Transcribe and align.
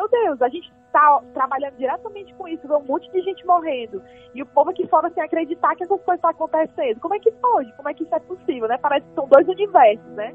meu 0.00 0.08
Deus, 0.08 0.40
a 0.40 0.48
gente 0.48 0.72
está 0.86 1.20
trabalhando 1.34 1.76
diretamente 1.76 2.32
com 2.34 2.48
isso, 2.48 2.66
vê 2.66 2.74
um 2.74 2.84
monte 2.84 3.10
de 3.12 3.20
gente 3.20 3.44
morrendo, 3.46 4.02
e 4.34 4.42
o 4.42 4.46
povo 4.46 4.70
aqui 4.70 4.86
fora 4.86 5.10
sem 5.10 5.22
acreditar 5.22 5.76
que 5.76 5.84
essas 5.84 6.00
coisas 6.02 6.16
estão 6.16 6.30
acontecendo. 6.30 7.00
Como 7.00 7.14
é 7.14 7.18
que 7.18 7.30
pode? 7.32 7.70
Como 7.76 7.88
é 7.88 7.94
que 7.94 8.04
isso 8.04 8.14
é 8.14 8.20
possível, 8.20 8.68
né? 8.68 8.78
Parece 8.80 9.06
que 9.06 9.14
são 9.14 9.28
dois 9.28 9.46
universos, 9.46 10.10
né? 10.12 10.34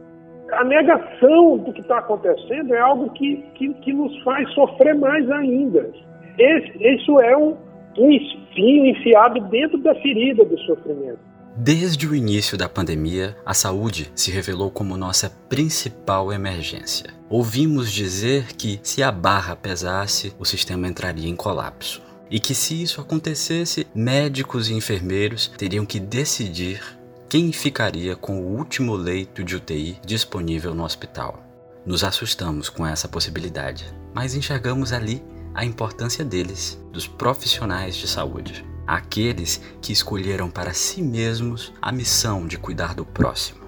A 0.51 0.63
negação 0.63 1.57
do 1.57 1.73
que 1.73 1.81
está 1.81 1.97
acontecendo 1.97 2.75
é 2.75 2.79
algo 2.79 3.09
que, 3.13 3.37
que, 3.55 3.73
que, 3.73 3.91
nos 3.91 4.15
faz 4.23 4.47
sofrer 4.53 4.93
mais 4.93 5.29
ainda. 5.31 5.91
Esse, 6.37 6.93
isso 6.93 7.19
é 7.19 7.35
um, 7.35 7.57
um 7.97 8.11
espinho 8.11 8.85
enfiado 8.85 9.39
dentro 9.49 9.79
da 9.79 9.95
ferida 9.95 10.45
do 10.45 10.57
sofrimento. 10.59 11.19
Desde 11.57 12.05
o 12.05 12.13
início 12.13 12.57
da 12.57 12.67
pandemia, 12.67 13.37
a 13.45 13.53
saúde 13.53 14.11
se 14.13 14.29
revelou 14.29 14.69
como 14.69 14.97
nossa 14.97 15.29
principal 15.47 16.33
emergência. 16.33 17.13
Ouvimos 17.29 17.93
dizer 17.93 18.47
que, 18.57 18.77
se 18.83 19.01
a 19.01 19.09
barra 19.09 19.55
pesasse, 19.55 20.35
o 20.37 20.43
sistema 20.43 20.85
entraria 20.85 21.29
em 21.29 21.35
colapso. 21.35 22.01
E 22.29 22.41
que, 22.41 22.53
se 22.53 22.83
isso 22.83 22.99
acontecesse, 22.99 23.87
médicos 23.95 24.69
e 24.69 24.73
enfermeiros 24.73 25.49
teriam 25.57 25.85
que 25.85 25.97
decidir 25.97 26.81
quem 27.29 27.53
ficaria 27.53 28.17
com 28.17 28.41
o 28.41 28.57
último 28.57 28.93
leito 28.93 29.41
de 29.41 29.55
UTI 29.55 29.97
disponível 30.05 30.75
no 30.75 30.83
hospital. 30.83 31.41
Nos 31.85 32.03
assustamos 32.03 32.67
com 32.67 32.85
essa 32.85 33.07
possibilidade, 33.07 33.85
mas 34.13 34.35
enxergamos 34.35 34.91
ali 34.91 35.23
a 35.53 35.63
importância 35.63 36.25
deles, 36.25 36.77
dos 36.91 37.07
profissionais 37.07 37.95
de 37.95 38.09
saúde 38.09 38.74
aqueles 38.87 39.61
que 39.81 39.91
escolheram 39.91 40.49
para 40.49 40.73
si 40.73 41.01
mesmos 41.01 41.73
a 41.81 41.91
missão 41.91 42.47
de 42.47 42.57
cuidar 42.57 42.93
do 42.93 43.05
próximo 43.05 43.65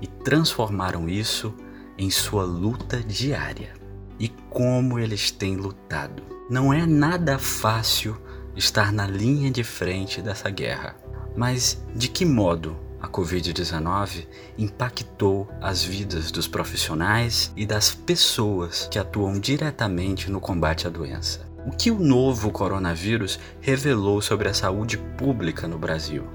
e 0.00 0.06
transformaram 0.06 1.08
isso 1.08 1.54
em 1.98 2.10
sua 2.10 2.44
luta 2.44 3.02
diária. 3.02 3.74
E 4.18 4.28
como 4.48 4.98
eles 4.98 5.30
têm 5.30 5.56
lutado. 5.56 6.22
Não 6.48 6.72
é 6.72 6.86
nada 6.86 7.38
fácil 7.38 8.20
estar 8.56 8.92
na 8.92 9.06
linha 9.06 9.50
de 9.50 9.62
frente 9.62 10.20
dessa 10.20 10.50
guerra. 10.50 10.96
Mas 11.36 11.80
de 11.94 12.08
que 12.08 12.24
modo 12.24 12.76
a 13.00 13.08
Covid-19 13.08 14.26
impactou 14.58 15.48
as 15.60 15.82
vidas 15.82 16.30
dos 16.30 16.46
profissionais 16.46 17.52
e 17.56 17.64
das 17.64 17.94
pessoas 17.94 18.88
que 18.90 18.98
atuam 18.98 19.38
diretamente 19.38 20.30
no 20.30 20.40
combate 20.40 20.86
à 20.86 20.90
doença? 20.90 21.49
O 21.66 21.70
que 21.70 21.90
o 21.90 21.98
novo 21.98 22.50
coronavírus 22.50 23.38
revelou 23.60 24.22
sobre 24.22 24.48
a 24.48 24.54
saúde 24.54 24.96
pública 24.96 25.68
no 25.68 25.78
Brasil? 25.78 26.26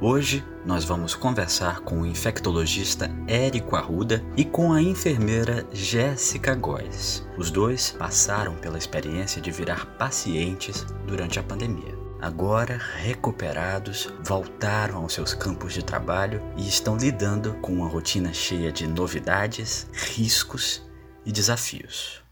Hoje 0.00 0.44
nós 0.64 0.84
vamos 0.84 1.16
conversar 1.16 1.80
com 1.80 2.00
o 2.00 2.06
infectologista 2.06 3.10
Érico 3.26 3.74
Arruda 3.74 4.24
e 4.36 4.44
com 4.44 4.72
a 4.72 4.80
enfermeira 4.80 5.66
Jéssica 5.72 6.54
Góes. 6.54 7.26
Os 7.36 7.50
dois 7.50 7.90
passaram 7.90 8.54
pela 8.54 8.78
experiência 8.78 9.42
de 9.42 9.50
virar 9.50 9.86
pacientes 9.96 10.86
durante 11.08 11.40
a 11.40 11.42
pandemia. 11.42 11.98
Agora, 12.20 12.80
recuperados, 12.98 14.14
voltaram 14.24 14.98
aos 14.98 15.12
seus 15.12 15.34
campos 15.34 15.72
de 15.72 15.84
trabalho 15.84 16.40
e 16.56 16.68
estão 16.68 16.96
lidando 16.96 17.54
com 17.54 17.72
uma 17.72 17.88
rotina 17.88 18.32
cheia 18.32 18.70
de 18.70 18.86
novidades, 18.86 19.88
riscos 19.92 20.88
e 21.26 21.32
desafios. 21.32 22.22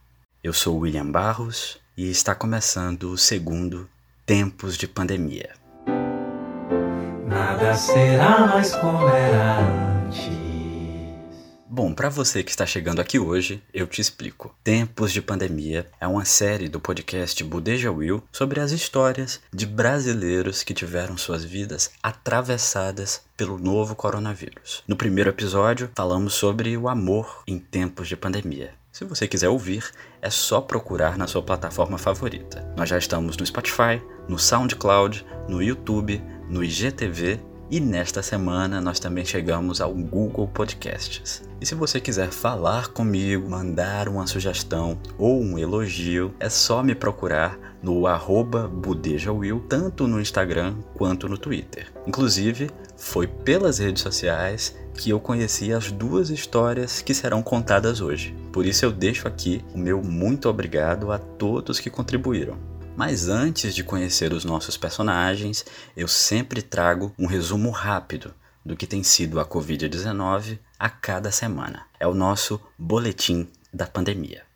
Eu 0.44 0.52
sou 0.52 0.78
William 0.78 1.10
Barros 1.10 1.79
e 1.96 2.10
está 2.10 2.34
começando 2.34 3.10
o 3.10 3.18
segundo 3.18 3.88
Tempos 4.24 4.76
de 4.76 4.86
Pandemia. 4.86 5.50
Nada 7.26 7.74
será 7.74 8.46
mais 8.46 8.74
como 8.76 9.08
era 9.08 9.58
antes. 9.58 10.40
Bom, 11.72 11.94
para 11.94 12.08
você 12.08 12.42
que 12.42 12.50
está 12.50 12.66
chegando 12.66 13.00
aqui 13.00 13.16
hoje, 13.18 13.62
eu 13.72 13.86
te 13.86 14.00
explico. 14.00 14.52
Tempos 14.64 15.12
de 15.12 15.22
Pandemia 15.22 15.86
é 16.00 16.06
uma 16.06 16.24
série 16.24 16.68
do 16.68 16.80
podcast 16.80 17.44
Budeja 17.44 17.92
Will 17.92 18.22
sobre 18.32 18.58
as 18.58 18.72
histórias 18.72 19.40
de 19.52 19.66
brasileiros 19.66 20.64
que 20.64 20.74
tiveram 20.74 21.16
suas 21.16 21.44
vidas 21.44 21.92
atravessadas 22.02 23.22
pelo 23.36 23.56
novo 23.56 23.94
coronavírus. 23.94 24.82
No 24.86 24.96
primeiro 24.96 25.30
episódio, 25.30 25.88
falamos 25.94 26.34
sobre 26.34 26.76
o 26.76 26.88
amor 26.88 27.44
em 27.46 27.58
tempos 27.58 28.08
de 28.08 28.16
pandemia. 28.16 28.79
Se 28.92 29.04
você 29.04 29.28
quiser 29.28 29.48
ouvir, 29.48 29.84
é 30.20 30.28
só 30.28 30.60
procurar 30.60 31.16
na 31.16 31.28
sua 31.28 31.40
plataforma 31.40 31.96
favorita. 31.96 32.66
Nós 32.76 32.88
já 32.88 32.98
estamos 32.98 33.36
no 33.36 33.46
Spotify, 33.46 34.02
no 34.28 34.36
SoundCloud, 34.36 35.24
no 35.48 35.62
YouTube, 35.62 36.20
no 36.48 36.62
IGTV 36.64 37.38
e 37.70 37.78
nesta 37.78 38.20
semana 38.20 38.80
nós 38.80 38.98
também 38.98 39.24
chegamos 39.24 39.80
ao 39.80 39.94
Google 39.94 40.48
Podcasts. 40.48 41.44
E 41.60 41.66
se 41.66 41.76
você 41.76 42.00
quiser 42.00 42.30
falar 42.30 42.88
comigo, 42.88 43.48
mandar 43.48 44.08
uma 44.08 44.26
sugestão 44.26 44.98
ou 45.16 45.40
um 45.40 45.56
elogio, 45.56 46.34
é 46.40 46.48
só 46.48 46.82
me 46.82 46.96
procurar 46.96 47.56
no 47.80 48.08
arroba 48.08 48.66
budejawil, 48.66 49.64
tanto 49.68 50.08
no 50.08 50.20
Instagram 50.20 50.74
quanto 50.94 51.28
no 51.28 51.38
Twitter. 51.38 51.92
Inclusive, 52.08 52.68
foi 52.96 53.28
pelas 53.28 53.78
redes 53.78 54.02
sociais 54.02 54.74
que 54.94 55.10
eu 55.10 55.20
conheci 55.20 55.72
as 55.72 55.90
duas 55.90 56.30
histórias 56.30 57.00
que 57.00 57.14
serão 57.14 57.42
contadas 57.42 58.00
hoje. 58.00 58.34
Por 58.52 58.66
isso 58.66 58.84
eu 58.84 58.92
deixo 58.92 59.26
aqui 59.26 59.64
o 59.74 59.78
meu 59.78 60.02
muito 60.02 60.48
obrigado 60.48 61.10
a 61.12 61.18
todos 61.18 61.80
que 61.80 61.90
contribuíram. 61.90 62.58
Mas 62.96 63.28
antes 63.28 63.74
de 63.74 63.84
conhecer 63.84 64.32
os 64.32 64.44
nossos 64.44 64.76
personagens, 64.76 65.64
eu 65.96 66.06
sempre 66.06 66.60
trago 66.60 67.14
um 67.18 67.26
resumo 67.26 67.70
rápido 67.70 68.34
do 68.64 68.76
que 68.76 68.86
tem 68.86 69.02
sido 69.02 69.40
a 69.40 69.46
Covid-19 69.46 70.58
a 70.78 70.90
cada 70.90 71.30
semana. 71.30 71.86
É 71.98 72.06
o 72.06 72.14
nosso 72.14 72.60
boletim 72.78 73.48
da 73.72 73.86
pandemia. 73.86 74.49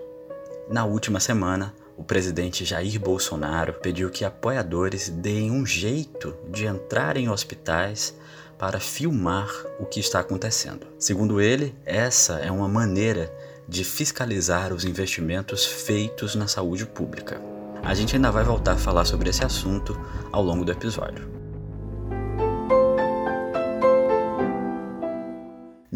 Na 0.68 0.84
última 0.84 1.20
semana, 1.20 1.74
o 1.96 2.04
presidente 2.04 2.64
Jair 2.64 2.98
Bolsonaro 2.98 3.74
pediu 3.74 4.10
que 4.10 4.24
apoiadores 4.24 5.08
deem 5.08 5.50
um 5.50 5.66
jeito 5.66 6.34
de 6.50 6.66
entrar 6.66 7.16
em 7.16 7.28
hospitais 7.28 8.14
para 8.58 8.78
filmar 8.78 9.50
o 9.78 9.86
que 9.86 10.00
está 10.00 10.20
acontecendo. 10.20 10.86
Segundo 10.98 11.40
ele, 11.40 11.74
essa 11.84 12.34
é 12.40 12.50
uma 12.50 12.68
maneira 12.68 13.32
de 13.66 13.84
fiscalizar 13.84 14.72
os 14.72 14.84
investimentos 14.84 15.64
feitos 15.64 16.34
na 16.34 16.46
saúde 16.46 16.84
pública. 16.84 17.40
A 17.82 17.94
gente 17.94 18.16
ainda 18.16 18.30
vai 18.30 18.44
voltar 18.44 18.72
a 18.72 18.78
falar 18.78 19.04
sobre 19.04 19.30
esse 19.30 19.44
assunto 19.44 19.98
ao 20.30 20.42
longo 20.42 20.64
do 20.64 20.72
episódio. 20.72 21.39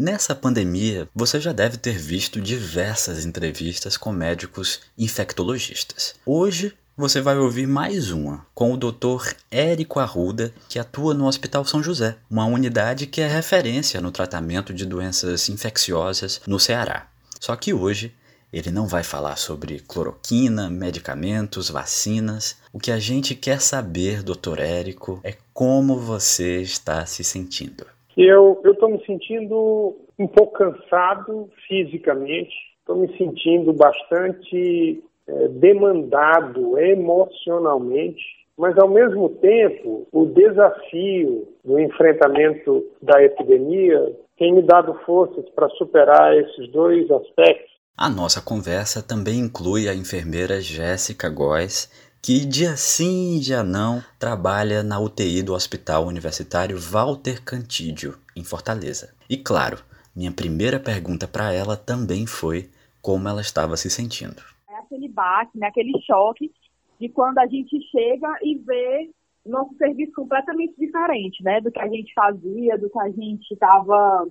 Nessa 0.05 0.35
pandemia, 0.35 1.09
você 1.15 1.41
já 1.41 1.51
deve 1.51 1.77
ter 1.77 1.97
visto 1.97 2.39
diversas 2.39 3.25
entrevistas 3.25 3.97
com 3.97 4.11
médicos 4.11 4.81
infectologistas. 4.95 6.13
Hoje, 6.23 6.77
você 6.95 7.19
vai 7.19 7.35
ouvir 7.39 7.65
mais 7.65 8.11
uma 8.11 8.45
com 8.53 8.71
o 8.71 8.77
Dr. 8.77 9.33
Érico 9.49 9.99
Arruda, 9.99 10.53
que 10.69 10.77
atua 10.77 11.15
no 11.15 11.25
Hospital 11.25 11.65
São 11.65 11.81
José, 11.81 12.17
uma 12.29 12.45
unidade 12.45 13.07
que 13.07 13.19
é 13.19 13.27
referência 13.27 13.99
no 13.99 14.11
tratamento 14.11 14.71
de 14.75 14.85
doenças 14.85 15.49
infecciosas 15.49 16.39
no 16.45 16.59
Ceará. 16.59 17.07
Só 17.39 17.55
que 17.55 17.73
hoje 17.73 18.13
ele 18.53 18.69
não 18.69 18.85
vai 18.85 19.01
falar 19.01 19.37
sobre 19.37 19.79
cloroquina, 19.79 20.69
medicamentos, 20.69 21.67
vacinas. 21.67 22.57
O 22.71 22.79
que 22.79 22.91
a 22.91 22.99
gente 22.99 23.33
quer 23.33 23.59
saber, 23.59 24.21
Dr. 24.21 24.59
Érico, 24.59 25.19
é 25.23 25.35
como 25.51 25.99
você 25.99 26.61
está 26.61 27.07
se 27.07 27.23
sentindo. 27.23 27.87
Eu 28.17 28.61
estou 28.63 28.89
me 28.89 29.03
sentindo 29.05 29.95
um 30.17 30.27
pouco 30.27 30.53
cansado 30.53 31.49
fisicamente, 31.67 32.53
estou 32.79 32.95
me 32.95 33.17
sentindo 33.17 33.73
bastante 33.73 35.03
é, 35.27 35.47
demandado 35.49 36.77
emocionalmente, 36.77 38.23
mas 38.57 38.77
ao 38.77 38.87
mesmo 38.87 39.29
tempo 39.29 40.07
o 40.11 40.25
desafio 40.27 41.47
do 41.63 41.79
enfrentamento 41.79 42.85
da 43.01 43.21
epidemia 43.21 44.15
tem 44.37 44.53
me 44.53 44.61
dado 44.61 44.93
forças 45.05 45.49
para 45.49 45.67
superar 45.69 46.37
esses 46.37 46.71
dois 46.71 47.09
aspectos. 47.11 47.75
A 47.97 48.09
nossa 48.09 48.41
conversa 48.41 49.01
também 49.01 49.39
inclui 49.39 49.87
a 49.87 49.95
enfermeira 49.95 50.59
Jéssica 50.59 51.29
Góes, 51.29 51.89
que 52.25 52.43
dia 52.43 52.75
sim 52.75 53.37
e 53.37 53.39
dia 53.39 53.61
não 53.61 54.01
trabalha 54.17 54.81
na 54.81 54.99
UTI 54.99 55.43
do 55.43 55.53
Hospital 55.53 56.07
Universitário 56.07 56.75
Walter 56.75 57.39
Cantídio, 57.45 58.17
em 58.35 58.43
Fortaleza. 58.43 59.13
E 59.29 59.37
claro, 59.37 59.77
minha 60.15 60.31
primeira 60.31 60.79
pergunta 60.79 61.27
para 61.27 61.53
ela 61.53 61.77
também 61.77 62.25
foi 62.25 62.67
como 62.99 63.27
ela 63.27 63.41
estava 63.41 63.77
se 63.77 63.91
sentindo. 63.91 64.41
A 64.67 64.79
aquele 64.79 65.07
baque, 65.07 65.55
né, 65.59 65.67
aquele 65.67 65.93
choque 66.01 66.51
de 66.99 67.09
quando 67.09 67.37
a 67.37 67.45
gente 67.45 67.79
chega 67.91 68.27
e 68.41 68.57
vê 68.57 69.11
nosso 69.45 69.75
serviço 69.77 70.13
completamente 70.13 70.73
diferente, 70.79 71.43
né, 71.43 71.61
do 71.61 71.71
que 71.71 71.79
a 71.79 71.87
gente 71.87 72.11
fazia, 72.11 72.75
do 72.79 72.89
que 72.89 72.99
a 73.01 73.09
gente 73.11 73.51
estava 73.51 74.25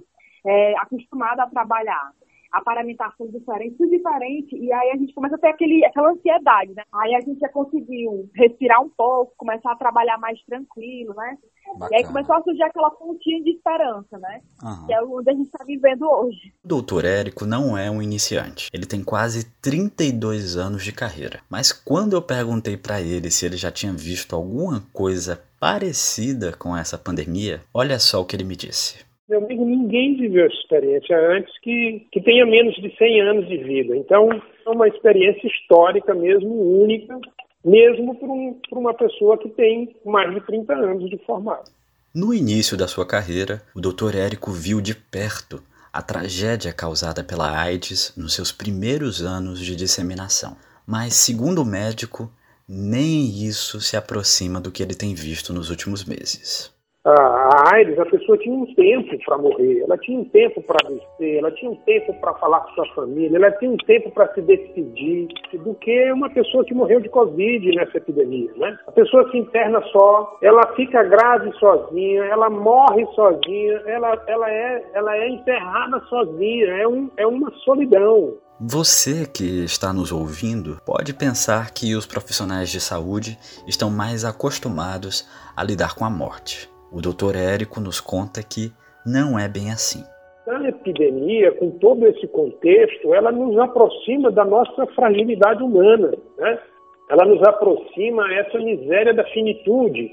é, 0.45 0.77
acostumado 0.79 1.39
a 1.39 1.47
trabalhar 1.47 2.11
a 2.55 2.63
paramentação 2.63 3.27
diferente, 3.27 3.77
tudo 3.77 3.91
diferente, 3.91 4.57
e 4.57 4.73
aí 4.73 4.93
a 4.93 4.97
gente 4.97 5.13
começa 5.13 5.35
a 5.35 5.39
ter 5.39 5.49
aquele, 5.49 5.85
aquela 5.85 6.13
ansiedade, 6.13 6.73
né? 6.73 6.85
Aí 6.95 7.13
a 7.17 7.21
gente 7.21 7.41
já 7.41 7.49
conseguiu 7.49 8.31
respirar 8.33 8.81
um 8.81 8.89
pouco, 8.89 9.35
começar 9.37 9.73
a 9.73 9.77
trabalhar 9.77 10.19
mais 10.19 10.41
tranquilo, 10.45 11.13
né? 11.15 11.37
Bacana. 11.77 11.89
E 11.91 11.97
aí 11.97 12.05
começou 12.05 12.37
a 12.37 12.43
surgir 12.43 12.63
aquela 12.63 12.93
pontinha 12.93 13.43
de 13.43 13.51
esperança, 13.51 14.17
né? 14.19 14.41
Uhum. 14.63 14.87
Que 14.87 14.95
é 14.95 15.03
onde 15.03 15.31
a 15.31 15.35
gente 15.35 15.47
está 15.47 15.65
vivendo 15.65 16.09
hoje. 16.09 16.55
O 16.65 16.69
doutor 16.69 17.05
Érico 17.05 17.45
não 17.45 17.77
é 17.77 17.91
um 17.91 18.01
iniciante. 18.01 18.69
Ele 18.73 18.87
tem 18.87 19.03
quase 19.03 19.51
32 19.61 20.57
anos 20.57 20.85
de 20.85 20.93
carreira. 20.93 21.41
Mas 21.51 21.73
quando 21.73 22.13
eu 22.13 22.23
perguntei 22.23 22.77
para 22.77 23.01
ele 23.01 23.33
se 23.33 23.45
ele 23.47 23.57
já 23.57 23.73
tinha 23.73 23.93
visto 23.93 24.37
alguma 24.37 24.81
coisa 24.93 25.43
parecida 25.59 26.53
com 26.57 26.77
essa 26.77 26.97
pandemia, 26.97 27.63
olha 27.75 27.99
só 27.99 28.21
o 28.21 28.25
que 28.25 28.37
ele 28.37 28.45
me 28.45 28.55
disse. 28.55 29.05
Meu 29.27 29.39
amigo, 29.39 29.65
ninguém 29.65 30.19
viveu 30.19 30.45
essa 30.45 30.55
experiência 30.57 31.17
antes 31.31 31.59
que, 31.61 32.07
que 32.13 32.21
tenha 32.21 32.45
menos 32.45 32.75
de 32.75 32.95
100 32.95 33.21
anos 33.23 33.49
de 33.49 33.57
vida. 33.57 33.97
Então, 33.97 34.29
é 34.31 34.69
uma 34.69 34.87
experiência 34.87 35.47
histórica 35.47 36.15
mesmo, 36.15 36.83
única, 36.83 37.19
mesmo 37.65 38.15
para 38.17 38.29
um, 38.29 38.61
uma 38.73 38.93
pessoa 38.93 39.39
que 39.39 39.49
tem 39.49 39.97
mais 40.05 40.35
de 40.35 40.43
30 40.43 40.75
anos 40.75 41.09
de 41.09 41.17
formado. 41.25 41.71
No 42.15 42.35
início 42.35 42.77
da 42.77 42.87
sua 42.87 43.07
carreira, 43.07 43.63
o 43.75 43.81
Dr. 43.81 44.15
Érico 44.15 44.51
viu 44.51 44.79
de 44.79 44.95
perto 44.95 45.63
a 45.91 46.03
tragédia 46.03 46.71
causada 46.71 47.25
pela 47.25 47.59
AIDS 47.59 48.15
nos 48.19 48.35
seus 48.35 48.53
primeiros 48.53 49.23
anos 49.23 49.59
de 49.59 49.75
disseminação. 49.75 50.55
Mas, 50.87 51.15
segundo 51.15 51.63
o 51.63 51.65
médico, 51.65 52.31
nem 52.69 53.25
isso 53.25 53.81
se 53.81 53.97
aproxima 53.97 54.61
do 54.61 54.71
que 54.71 54.83
ele 54.83 54.95
tem 54.95 55.15
visto 55.15 55.51
nos 55.55 55.71
últimos 55.71 56.05
meses 56.05 56.74
a 57.11 57.75
AIDS, 57.75 57.99
a 57.99 58.07
pessoa 58.07 58.39
tinha 58.39 58.55
um 58.55 58.67
tempo 58.75 59.19
para 59.27 59.37
morrer, 59.37 59.81
ela 59.81 59.99
tinha 59.99 60.19
um 60.19 60.25
tempo 60.25 60.63
para 60.63 60.89
descer, 60.89 61.37
ela 61.37 61.51
tinha 61.51 61.71
um 61.71 61.77
tempo 61.77 62.15
para 62.15 62.33
falar 62.35 62.61
com 62.61 62.71
sua 62.73 62.95
família, 62.95 63.37
ela 63.37 63.51
tinha 63.53 63.71
um 63.71 63.77
tempo 63.77 64.11
para 64.11 64.33
se 64.33 64.41
despedir, 64.41 65.29
do 65.53 65.75
que 65.75 66.13
uma 66.13 66.31
pessoa 66.31 66.65
que 66.65 66.73
morreu 66.73 67.01
de 67.01 67.11
Covid 67.11 67.77
nessa 67.77 67.99
epidemia, 67.99 68.51
né? 68.57 68.79
A 68.87 68.93
pessoa 68.93 69.31
se 69.31 69.37
interna 69.37 69.83
só, 69.93 70.39
ela 70.41 70.67
fica 70.75 71.03
grave 71.03 71.53
sozinha, 71.59 72.25
ela 72.25 72.49
morre 72.49 73.05
sozinha, 73.15 73.83
ela, 73.87 74.23
ela, 74.27 74.51
é, 74.51 74.85
ela 74.95 75.17
é 75.17 75.29
enterrada 75.29 76.01
sozinha, 76.09 76.67
é, 76.69 76.89
um, 76.89 77.11
é 77.19 77.27
uma 77.27 77.53
solidão. 77.65 78.35
Você 78.59 79.27
que 79.27 79.65
está 79.65 79.93
nos 79.93 80.11
ouvindo 80.11 80.79
pode 80.87 81.13
pensar 81.13 81.73
que 81.73 81.95
os 81.95 82.07
profissionais 82.07 82.71
de 82.71 82.81
saúde 82.81 83.37
estão 83.67 83.91
mais 83.91 84.25
acostumados 84.25 85.29
a 85.57 85.63
lidar 85.63 85.95
com 85.95 86.05
a 86.05 86.11
morte. 86.11 86.73
O 86.95 87.01
doutor 87.01 87.35
Érico 87.35 87.81
nos 87.81 88.01
conta 88.01 88.41
que 88.41 88.73
não 89.05 89.37
é 89.37 89.49
bem 89.49 89.73
assim. 89.73 90.05
A 90.47 90.69
epidemia, 90.69 91.51
com 91.59 91.73
todo 91.73 92.07
esse 92.07 92.25
contexto, 92.29 93.13
ela 93.13 93.33
nos 93.33 93.59
aproxima 93.59 94.31
da 94.31 94.45
nossa 94.45 94.87
fragilidade 94.95 95.61
humana, 95.61 96.13
né? 96.39 96.59
Ela 97.11 97.25
nos 97.25 97.43
aproxima 97.43 98.33
essa 98.35 98.59
miséria 98.59 99.13
da 99.13 99.25
finitude. 99.25 100.09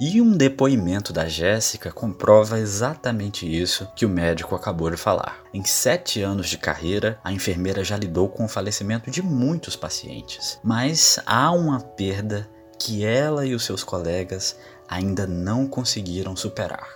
E 0.00 0.22
um 0.22 0.34
depoimento 0.34 1.12
da 1.12 1.26
Jéssica 1.26 1.92
comprova 1.92 2.58
exatamente 2.58 3.46
isso 3.46 3.86
que 3.94 4.06
o 4.06 4.08
médico 4.08 4.54
acabou 4.54 4.90
de 4.90 4.96
falar. 4.96 5.42
Em 5.52 5.64
sete 5.64 6.22
anos 6.22 6.48
de 6.48 6.56
carreira, 6.56 7.18
a 7.22 7.30
enfermeira 7.30 7.84
já 7.84 7.96
lidou 7.96 8.30
com 8.30 8.46
o 8.46 8.48
falecimento 8.48 9.10
de 9.10 9.22
muitos 9.22 9.76
pacientes, 9.76 10.58
mas 10.64 11.22
há 11.26 11.52
uma 11.52 11.80
perda 11.80 12.48
que 12.78 13.04
ela 13.04 13.46
e 13.46 13.54
os 13.54 13.64
seus 13.64 13.82
colegas 13.82 14.58
ainda 14.88 15.26
não 15.26 15.66
conseguiram 15.66 16.36
superar. 16.36 16.88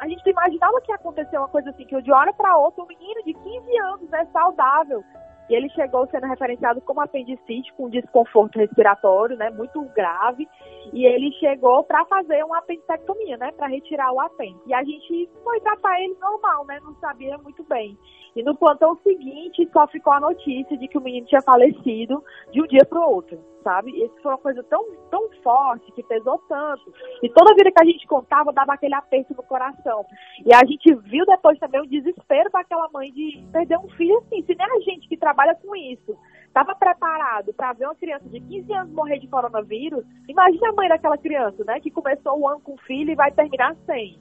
A 0.00 0.08
gente 0.08 0.28
imaginava 0.28 0.80
que 0.80 0.90
ia 0.90 0.96
acontecer 0.96 1.38
uma 1.38 1.48
coisa 1.48 1.70
assim, 1.70 1.84
que 1.84 2.02
de 2.02 2.10
hora 2.10 2.32
para 2.32 2.58
outra 2.58 2.82
um 2.82 2.86
menino 2.88 3.22
de 3.24 3.32
15 3.34 3.78
anos, 3.78 4.10
né, 4.10 4.26
saudável, 4.32 5.04
e 5.48 5.54
ele 5.54 5.68
chegou 5.70 6.08
sendo 6.10 6.26
referenciado 6.26 6.80
como 6.80 7.00
apendicite, 7.00 7.72
com 7.74 7.88
desconforto 7.88 8.58
respiratório, 8.58 9.36
né, 9.36 9.50
muito 9.50 9.80
grave, 9.94 10.48
e 10.92 11.06
ele 11.06 11.32
chegou 11.32 11.84
para 11.84 12.04
fazer 12.06 12.44
uma 12.44 12.58
apendicectomia, 12.58 13.36
né, 13.36 13.52
para 13.52 13.66
retirar 13.66 14.12
o 14.12 14.20
apêndice. 14.20 14.60
E 14.66 14.74
a 14.74 14.82
gente 14.82 15.28
foi 15.42 15.60
tratar 15.60 16.00
ele 16.00 16.16
normal, 16.20 16.64
né, 16.66 16.80
não 16.82 16.94
sabia 16.96 17.36
muito 17.38 17.62
bem. 17.64 17.96
E 18.34 18.42
no 18.42 18.56
plantão 18.56 18.98
seguinte 19.02 19.68
só 19.72 19.86
ficou 19.86 20.12
a 20.12 20.20
notícia 20.20 20.76
de 20.76 20.88
que 20.88 20.96
o 20.96 21.00
menino 21.02 21.26
tinha 21.26 21.42
falecido 21.42 22.24
de 22.50 22.62
um 22.62 22.66
dia 22.66 22.84
para 22.86 22.98
o 22.98 23.10
outro, 23.14 23.38
sabe? 23.62 23.90
Isso 23.90 24.14
foi 24.22 24.32
uma 24.32 24.38
coisa 24.38 24.62
tão, 24.64 24.86
tão 25.10 25.28
forte 25.42 25.92
que 25.92 26.02
pesou 26.02 26.38
tanto. 26.48 26.92
E 27.22 27.28
toda 27.28 27.54
vida 27.54 27.70
que 27.70 27.82
a 27.82 27.84
gente 27.84 28.06
contava 28.06 28.50
dava 28.50 28.72
aquele 28.72 28.94
aperto 28.94 29.34
no 29.34 29.42
coração. 29.42 30.06
E 30.46 30.54
a 30.54 30.64
gente 30.64 30.94
viu 31.10 31.26
depois 31.26 31.58
também 31.58 31.82
o 31.82 31.86
desespero 31.86 32.48
daquela 32.50 32.88
mãe 32.88 33.12
de 33.12 33.44
perder 33.52 33.78
um 33.78 33.90
filho 33.90 34.16
assim. 34.18 34.42
Se 34.44 34.54
nem 34.54 34.66
a 34.66 34.80
gente 34.80 35.06
que 35.08 35.16
trabalha 35.18 35.54
com 35.54 35.76
isso 35.76 36.16
estava 36.52 36.74
preparado 36.74 37.52
para 37.54 37.72
ver 37.72 37.86
uma 37.86 37.94
criança 37.94 38.28
de 38.28 38.38
15 38.38 38.72
anos 38.74 38.92
morrer 38.92 39.18
de 39.18 39.26
coronavírus, 39.26 40.04
imagine 40.28 40.66
a 40.66 40.72
mãe 40.72 40.88
daquela 40.88 41.16
criança, 41.16 41.64
né? 41.64 41.80
Que 41.80 41.90
começou 41.90 42.38
o 42.38 42.46
ano 42.46 42.60
com 42.60 42.76
filho 42.76 43.10
e 43.10 43.14
vai 43.14 43.32
terminar 43.32 43.74
sem. 43.86 44.20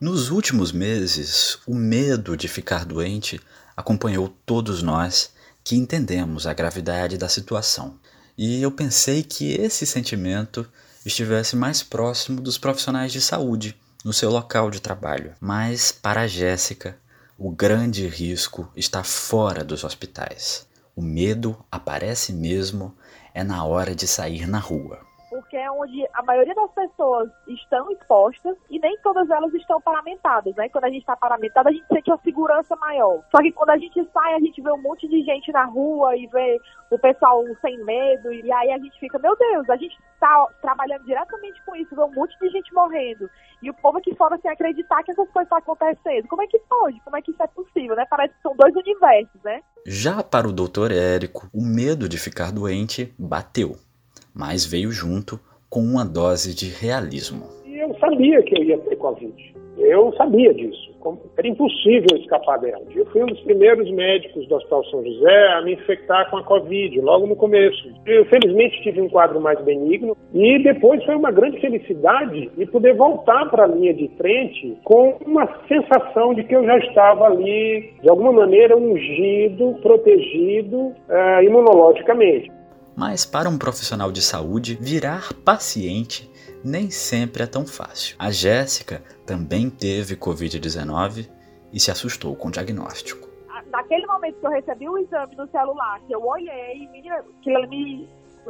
Nos 0.00 0.30
últimos 0.30 0.72
meses, 0.72 1.62
o 1.68 1.74
medo 1.74 2.36
de 2.36 2.48
ficar 2.48 2.84
doente 2.84 3.40
acompanhou 3.76 4.28
todos 4.44 4.82
nós 4.82 5.32
que 5.62 5.76
entendemos 5.76 6.46
a 6.46 6.54
gravidade 6.54 7.16
da 7.16 7.28
situação. 7.28 7.98
E 8.36 8.60
eu 8.60 8.72
pensei 8.72 9.22
que 9.22 9.52
esse 9.52 9.86
sentimento 9.86 10.66
estivesse 11.06 11.54
mais 11.54 11.82
próximo 11.82 12.40
dos 12.40 12.58
profissionais 12.58 13.12
de 13.12 13.20
saúde, 13.20 13.78
no 14.04 14.12
seu 14.12 14.30
local 14.30 14.70
de 14.70 14.80
trabalho. 14.80 15.34
Mas, 15.40 15.92
para 15.92 16.26
Jéssica, 16.26 16.98
o 17.38 17.50
grande 17.50 18.06
risco 18.08 18.70
está 18.74 19.04
fora 19.04 19.62
dos 19.62 19.84
hospitais. 19.84 20.66
O 21.00 21.02
medo 21.02 21.56
aparece 21.72 22.30
mesmo 22.30 22.94
é 23.32 23.42
na 23.42 23.64
hora 23.64 23.94
de 23.94 24.06
sair 24.06 24.46
na 24.46 24.58
rua 24.58 25.00
é 25.70 25.72
onde 25.72 26.06
a 26.12 26.22
maioria 26.22 26.54
das 26.54 26.70
pessoas 26.72 27.30
estão 27.46 27.90
expostas 27.92 28.56
e 28.68 28.78
nem 28.78 28.96
todas 29.02 29.30
elas 29.30 29.52
estão 29.54 29.80
paramentadas, 29.80 30.54
né? 30.56 30.68
Quando 30.68 30.84
a 30.84 30.88
gente 30.88 31.00
está 31.00 31.16
paramentada, 31.16 31.70
a 31.70 31.72
gente 31.72 31.86
sente 31.86 32.10
uma 32.10 32.20
segurança 32.22 32.74
maior. 32.76 33.22
Só 33.30 33.40
que 33.40 33.52
quando 33.52 33.70
a 33.70 33.78
gente 33.78 34.04
sai, 34.12 34.34
a 34.34 34.40
gente 34.40 34.60
vê 34.60 34.70
um 34.72 34.82
monte 34.82 35.08
de 35.08 35.22
gente 35.22 35.52
na 35.52 35.64
rua 35.64 36.16
e 36.16 36.26
vê 36.26 36.60
o 36.90 36.98
pessoal 36.98 37.44
sem 37.60 37.78
medo, 37.84 38.32
e 38.32 38.52
aí 38.52 38.72
a 38.72 38.78
gente 38.78 38.98
fica, 38.98 39.16
meu 39.18 39.36
Deus, 39.36 39.70
a 39.70 39.76
gente 39.76 39.96
está 40.14 40.46
trabalhando 40.60 41.04
diretamente 41.04 41.62
com 41.64 41.76
isso, 41.76 41.94
vê 41.94 42.02
um 42.02 42.12
monte 42.12 42.36
de 42.40 42.48
gente 42.48 42.74
morrendo, 42.74 43.30
e 43.62 43.70
o 43.70 43.74
povo 43.74 43.98
aqui 43.98 44.12
fora 44.16 44.36
sem 44.42 44.50
acreditar 44.50 45.02
que 45.04 45.12
essas 45.12 45.30
coisas 45.30 45.44
estão 45.44 45.58
acontecendo. 45.58 46.26
Como 46.26 46.42
é 46.42 46.48
que 46.48 46.58
pode? 46.58 47.00
Como 47.02 47.16
é 47.16 47.22
que 47.22 47.30
isso 47.30 47.42
é 47.42 47.46
possível, 47.46 47.94
né? 47.94 48.04
Parece 48.10 48.34
que 48.34 48.42
são 48.42 48.56
dois 48.56 48.74
universos, 48.74 49.40
né? 49.44 49.62
Já 49.86 50.20
para 50.20 50.48
o 50.48 50.52
doutor 50.52 50.90
Érico, 50.90 51.48
o 51.54 51.64
medo 51.64 52.08
de 52.08 52.18
ficar 52.18 52.50
doente 52.50 53.14
bateu 53.16 53.76
mas 54.34 54.64
veio 54.64 54.92
junto 54.92 55.40
com 55.70 55.80
uma 55.80 56.04
dose 56.04 56.52
de 56.52 56.66
realismo. 56.66 57.46
Eu 57.64 57.96
sabia 58.00 58.42
que 58.42 58.58
eu 58.58 58.64
ia 58.64 58.78
ter 58.78 58.96
Covid. 58.96 59.54
Eu 59.78 60.12
sabia 60.16 60.52
disso. 60.52 60.90
Era 61.38 61.48
impossível 61.48 62.18
escapar 62.18 62.58
dela. 62.58 62.82
Eu 62.94 63.06
fui 63.06 63.22
um 63.22 63.26
dos 63.26 63.40
primeiros 63.40 63.90
médicos 63.90 64.46
do 64.46 64.56
Hospital 64.56 64.84
São 64.86 65.02
José 65.02 65.48
a 65.54 65.62
me 65.62 65.72
infectar 65.72 66.28
com 66.28 66.36
a 66.36 66.44
Covid, 66.44 67.00
logo 67.00 67.26
no 67.26 67.34
começo. 67.34 67.90
Eu, 68.04 68.26
felizmente, 68.26 68.82
tive 68.82 69.00
um 69.00 69.08
quadro 69.08 69.40
mais 69.40 69.58
benigno 69.62 70.14
e 70.34 70.62
depois 70.62 71.02
foi 71.04 71.14
uma 71.14 71.30
grande 71.30 71.58
felicidade 71.60 72.50
de 72.54 72.66
poder 72.66 72.94
voltar 72.96 73.48
para 73.48 73.64
a 73.64 73.68
linha 73.68 73.94
de 73.94 74.08
frente 74.18 74.76
com 74.84 75.16
uma 75.24 75.48
sensação 75.66 76.34
de 76.34 76.44
que 76.44 76.54
eu 76.54 76.64
já 76.64 76.76
estava 76.78 77.26
ali, 77.26 77.94
de 78.02 78.10
alguma 78.10 78.32
maneira, 78.32 78.76
ungido, 78.76 79.76
protegido 79.80 80.78
uh, 80.78 81.42
imunologicamente. 81.42 82.59
Mas 83.00 83.24
para 83.24 83.48
um 83.48 83.56
profissional 83.56 84.12
de 84.12 84.20
saúde, 84.20 84.76
virar 84.78 85.32
paciente 85.42 86.30
nem 86.62 86.90
sempre 86.90 87.42
é 87.42 87.46
tão 87.46 87.66
fácil. 87.66 88.14
A 88.18 88.30
Jéssica 88.30 89.02
também 89.24 89.70
teve 89.70 90.14
Covid-19 90.14 91.26
e 91.72 91.80
se 91.80 91.90
assustou 91.90 92.36
com 92.36 92.48
o 92.48 92.50
diagnóstico. 92.50 93.26
Naquele 93.72 94.06
momento 94.06 94.38
que 94.38 94.46
eu 94.46 94.50
recebi 94.50 94.86
o 94.86 94.98
exame 94.98 95.34
no 95.34 95.48
celular, 95.48 95.98
que 96.06 96.14
eu 96.14 96.22
olhei, 96.22 96.86
minha, 96.92 97.24
que 97.40 97.66
me, 97.68 98.06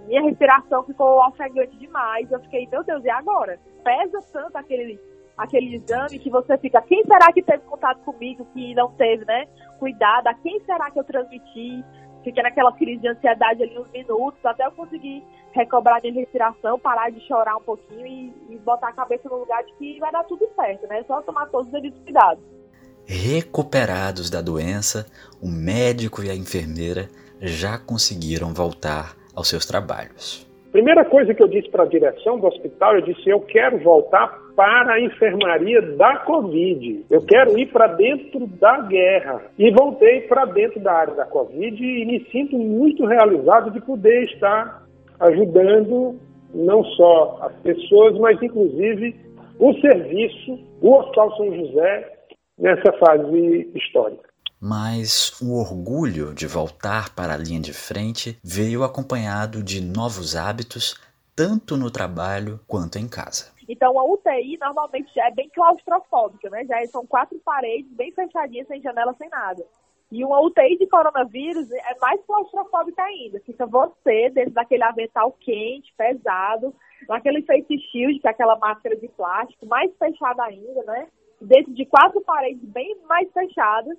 minha 0.09 0.23
respiração 0.23 0.83
ficou 0.83 1.25
ofegante 1.29 1.79
demais, 1.79 2.29
eu 2.33 2.41
fiquei, 2.41 2.67
meu 2.73 2.83
Deus, 2.83 3.05
e 3.05 3.11
agora? 3.11 3.57
Pesa 3.85 4.19
tanto 4.33 4.57
aquele, 4.57 4.99
aquele 5.39 5.77
exame 5.77 6.19
que 6.19 6.29
você 6.29 6.59
fica, 6.59 6.83
quem 6.83 7.05
será 7.05 7.33
que 7.33 7.41
teve 7.41 7.63
contato 7.67 8.01
comigo 8.01 8.45
que 8.53 8.75
não 8.75 8.91
teve, 8.95 9.25
né? 9.27 9.47
Cuidado, 9.79 10.27
a 10.27 10.35
quem 10.35 10.59
será 10.65 10.91
que 10.91 10.99
eu 10.99 11.05
transmiti? 11.05 11.85
Fiquei 12.23 12.43
naquela 12.43 12.73
crise 12.73 13.01
de 13.01 13.09
ansiedade 13.09 13.63
ali 13.63 13.79
uns 13.79 13.91
minutos, 13.91 14.45
até 14.45 14.67
eu 14.67 14.73
conseguir 14.73 15.25
recobrar 15.53 16.01
minha 16.03 16.15
respiração, 16.15 16.79
parar 16.79 17.11
de 17.11 17.21
chorar 17.27 17.57
um 17.57 17.63
pouquinho 17.63 18.07
e, 18.07 18.33
e 18.51 18.59
botar 18.59 18.89
a 18.89 18.93
cabeça 18.93 19.29
no 19.29 19.39
lugar 19.39 19.65
de 19.65 19.73
que 19.75 19.99
vai 19.99 20.13
dar 20.13 20.25
tudo 20.25 20.47
certo, 20.55 20.87
né? 20.87 21.03
Só 21.07 21.23
tomar 21.23 21.47
todos 21.47 21.67
os 21.67 21.73
devidos 21.73 21.99
cuidados. 22.03 22.45
Recuperados 23.07 24.31
da 24.31 24.41
doença, 24.41 25.07
o 25.43 25.49
médico 25.49 26.23
e 26.23 26.31
a 26.31 26.35
enfermeira 26.35 27.09
já 27.41 27.79
conseguiram 27.79 28.53
voltar 28.53 29.17
aos 29.35 29.49
seus 29.49 29.65
trabalhos. 29.65 30.50
Primeira 30.73 31.05
coisa 31.05 31.35
que 31.35 31.43
eu 31.43 31.49
disse 31.49 31.69
para 31.69 31.83
a 31.83 31.89
direção 31.89 32.39
do 32.39 32.47
hospital, 32.47 32.95
eu 32.95 33.03
disse: 33.03 33.29
eu 33.29 33.41
quero 33.41 33.79
voltar 33.79 34.39
para 34.55 34.95
a 34.95 35.01
enfermaria 35.01 35.83
da 35.97 36.19
Covid. 36.19 37.07
Eu 37.11 37.23
quero 37.25 37.59
ir 37.59 37.67
para 37.73 37.89
dentro 37.89 38.47
da 38.47 38.81
guerra. 38.83 39.43
E 39.59 39.71
voltei 39.73 40.23
para 40.23 40.45
dentro 40.45 40.79
da 40.81 40.93
área 40.93 41.15
da 41.15 41.25
Covid 41.25 41.83
e 41.83 42.05
me 42.05 42.25
sinto 42.31 42.57
muito 42.57 43.05
realizado 43.05 43.71
de 43.71 43.81
poder 43.81 44.25
estar 44.25 44.87
ajudando 45.19 46.17
não 46.55 46.85
só 46.85 47.39
as 47.43 47.55
pessoas, 47.63 48.19
mas 48.19 48.41
inclusive 48.43 49.17
o 49.59 49.73
serviço, 49.75 50.59
o 50.81 50.95
Hospital 50.95 51.37
São 51.37 51.55
José, 51.55 52.13
nessa 52.59 52.93
fase 52.93 53.71
histórica. 53.75 54.30
Mas 54.61 55.41
o 55.41 55.59
orgulho 55.59 56.35
de 56.35 56.47
voltar 56.47 57.15
para 57.15 57.33
a 57.33 57.37
linha 57.39 57.61
de 57.61 57.73
frente 57.73 58.39
veio 58.45 58.85
acompanhado 58.85 59.63
de 59.63 59.81
novos 59.81 60.37
hábitos, 60.37 61.01
tanto 61.35 61.79
no 61.79 61.91
trabalho 61.91 62.61
quanto 62.67 62.99
em 62.99 63.09
casa. 63.09 63.53
Então, 63.67 63.99
a 63.99 64.05
UTI 64.05 64.59
normalmente 64.61 65.15
já 65.15 65.29
é 65.29 65.31
bem 65.31 65.49
claustrofóbica, 65.49 66.51
né? 66.51 66.67
Já 66.67 66.85
são 66.89 67.07
quatro 67.07 67.39
paredes 67.43 67.91
bem 67.93 68.13
fechadinhas, 68.13 68.67
sem 68.67 68.83
janela, 68.83 69.15
sem 69.17 69.31
nada. 69.31 69.65
E 70.13 70.25
uma 70.25 70.41
UTI 70.41 70.77
de 70.77 70.89
coronavírus 70.89 71.71
é 71.71 71.97
mais 72.01 72.21
claustrofóbica 72.27 73.01
ainda. 73.03 73.41
Fica 73.47 73.65
você 73.65 74.29
dentro 74.31 74.51
daquele 74.51 74.83
avental 74.83 75.33
quente, 75.41 75.95
pesado, 75.97 76.75
naquele 77.09 77.43
face 77.43 77.79
shield, 77.91 78.19
que 78.19 78.27
é 78.27 78.31
aquela 78.31 78.59
máscara 78.59 78.97
de 78.97 79.09
plástico, 79.09 79.65
mais 79.67 79.91
fechada 79.97 80.43
ainda, 80.43 80.83
né? 80.83 81.07
Dentro 81.41 81.73
de 81.73 81.87
quatro 81.87 82.21
paredes 82.23 82.63
bem 82.65 82.99
mais 83.09 83.33
fechadas 83.33 83.97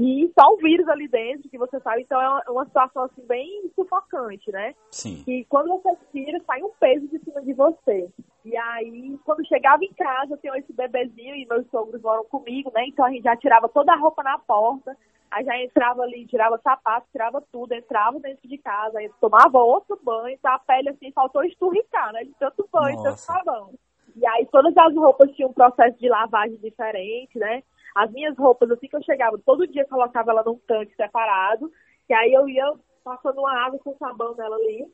e 0.00 0.32
só 0.38 0.54
o 0.54 0.56
vírus 0.56 0.88
ali 0.88 1.06
dentro, 1.08 1.48
que 1.50 1.58
você 1.58 1.78
sabe, 1.80 2.02
então 2.02 2.18
é 2.18 2.26
uma, 2.26 2.42
uma 2.48 2.64
situação 2.64 3.04
assim 3.04 3.22
bem 3.26 3.70
sufocante, 3.74 4.50
né? 4.50 4.74
Sim. 4.90 5.22
E 5.26 5.44
quando 5.44 5.68
você 5.68 5.94
tira, 6.10 6.40
sai 6.46 6.62
um 6.62 6.70
peso 6.80 7.06
de 7.08 7.18
cima 7.18 7.42
de 7.42 7.52
você. 7.52 8.08
E 8.42 8.56
aí, 8.56 9.18
quando 9.26 9.46
chegava 9.46 9.84
em 9.84 9.92
casa, 9.92 10.32
eu 10.32 10.38
tenho 10.38 10.56
esse 10.56 10.72
bebezinho 10.72 11.34
e 11.34 11.46
meus 11.46 11.68
sogros 11.70 12.00
moram 12.00 12.24
comigo, 12.24 12.72
né? 12.74 12.86
Então 12.86 13.04
a 13.04 13.10
gente 13.10 13.24
já 13.24 13.36
tirava 13.36 13.68
toda 13.68 13.92
a 13.92 13.96
roupa 13.96 14.22
na 14.22 14.38
porta, 14.38 14.96
aí 15.30 15.44
já 15.44 15.62
entrava 15.62 16.02
ali, 16.02 16.26
tirava 16.26 16.58
sapato, 16.64 17.06
tirava 17.12 17.42
tudo, 17.52 17.72
entrava 17.72 18.18
dentro 18.20 18.48
de 18.48 18.56
casa, 18.56 18.98
aí 18.98 19.10
tomava 19.20 19.58
outro 19.58 20.00
banho, 20.02 20.30
então 20.30 20.50
a 20.50 20.58
pele 20.58 20.88
assim 20.88 21.12
faltou 21.12 21.44
esturricar, 21.44 22.10
né? 22.14 22.24
De 22.24 22.32
tanto 22.38 22.66
banho, 22.72 22.96
Nossa. 22.96 23.10
tanto 23.10 23.18
sabão. 23.20 23.74
E 24.16 24.26
aí 24.26 24.46
todas 24.46 24.74
as 24.76 24.94
roupas 24.94 25.30
tinham 25.32 25.50
um 25.50 25.52
processo 25.52 25.98
de 25.98 26.08
lavagem 26.08 26.56
diferente, 26.56 27.38
né? 27.38 27.62
As 27.94 28.10
minhas 28.12 28.36
roupas, 28.36 28.70
assim 28.70 28.88
que 28.88 28.96
eu 28.96 29.02
chegava, 29.02 29.38
todo 29.44 29.66
dia 29.66 29.86
colocava 29.86 30.30
ela 30.30 30.42
num 30.44 30.58
tanque 30.66 30.94
separado, 30.96 31.70
e 32.08 32.14
aí 32.14 32.32
eu 32.32 32.48
ia 32.48 32.72
passando 33.04 33.40
uma 33.40 33.66
água 33.66 33.78
com 33.78 33.96
sabão 33.96 34.34
nela 34.36 34.56
ali, 34.56 34.86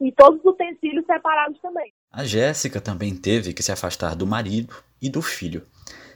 e 0.00 0.12
todos 0.12 0.40
os 0.40 0.46
utensílios 0.46 1.06
separados 1.06 1.60
também. 1.60 1.92
A 2.10 2.24
Jéssica 2.24 2.80
também 2.80 3.16
teve 3.16 3.52
que 3.52 3.62
se 3.62 3.72
afastar 3.72 4.14
do 4.14 4.26
marido 4.26 4.74
e 5.00 5.08
do 5.08 5.22
filho, 5.22 5.66